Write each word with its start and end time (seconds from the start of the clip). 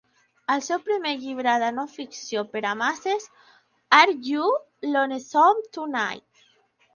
El 0.51 0.61
seu 0.67 0.79
primer 0.85 1.11
llibre 1.25 1.51
de 1.63 1.67
no-ficció 1.75 2.43
per 2.55 2.63
a 2.69 2.71
masses, 2.79 3.27
"Are 3.99 4.17
You 4.31 4.49
Lonesome 4.97 5.63
Tonight?". 5.79 6.27